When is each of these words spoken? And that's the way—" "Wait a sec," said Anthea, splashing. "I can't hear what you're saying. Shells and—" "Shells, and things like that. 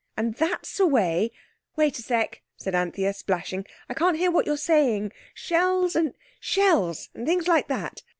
And 0.17 0.33
that's 0.33 0.77
the 0.77 0.87
way—" 0.87 1.29
"Wait 1.75 1.99
a 1.99 2.01
sec," 2.01 2.41
said 2.57 2.73
Anthea, 2.73 3.13
splashing. 3.13 3.67
"I 3.87 3.93
can't 3.93 4.17
hear 4.17 4.31
what 4.31 4.47
you're 4.47 4.57
saying. 4.57 5.11
Shells 5.35 5.95
and—" 5.95 6.15
"Shells, 6.39 7.09
and 7.13 7.27
things 7.27 7.47
like 7.47 7.67
that. 7.67 8.01